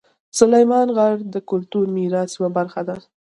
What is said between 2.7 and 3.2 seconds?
ده.